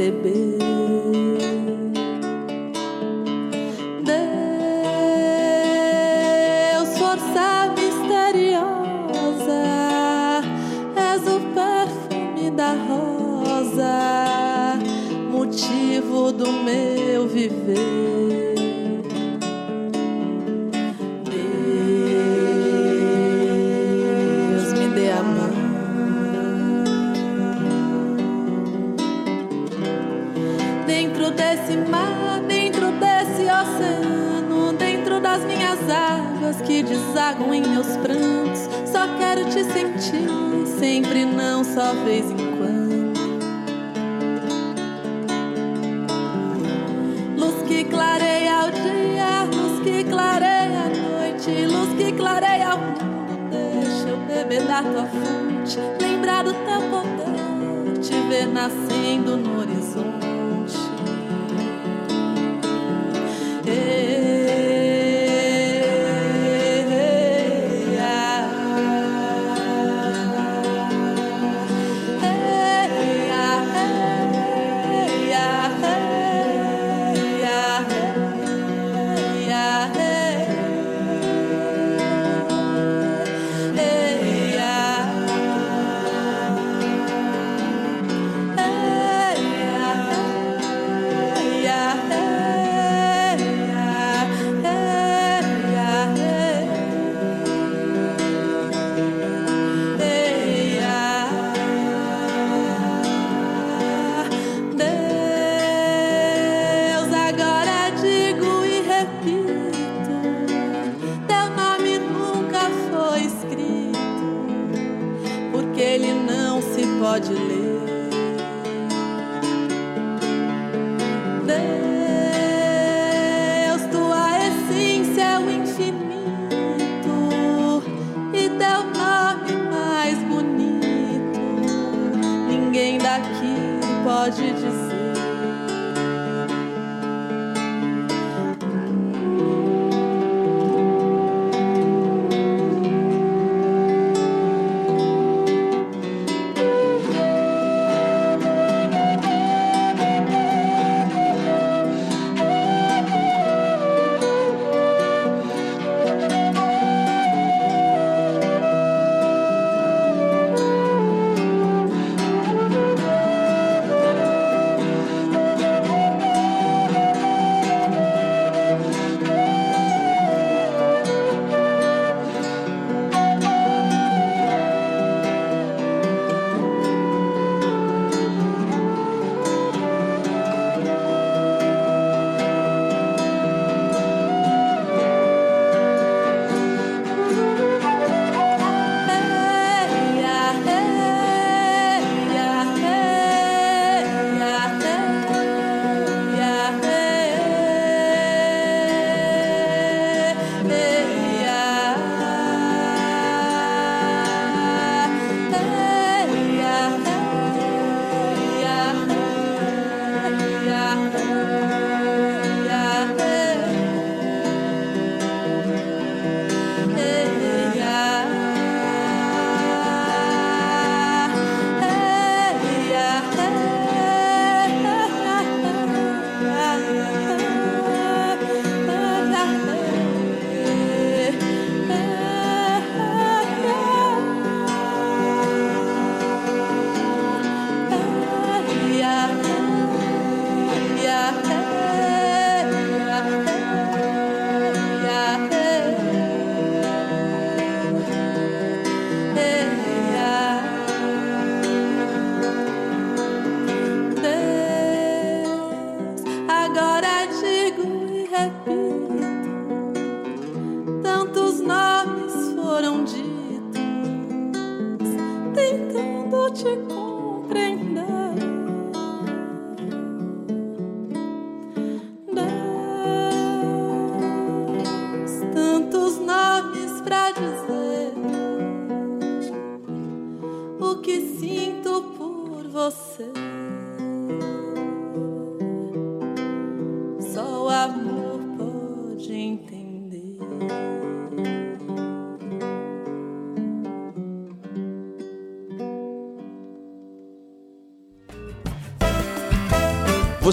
Perceber. 0.00 0.29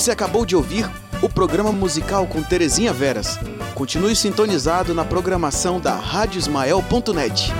Você 0.07 0.13
acabou 0.13 0.45
de 0.45 0.55
ouvir 0.55 0.89
o 1.21 1.27
programa 1.27 1.69
musical 1.69 2.25
com 2.27 2.41
Terezinha 2.41 2.93
Veras. 2.93 3.37
Continue 3.75 4.15
sintonizado 4.15 4.93
na 4.93 5.03
programação 5.03 5.81
da 5.81 5.95
radiosmael.net. 5.95 7.51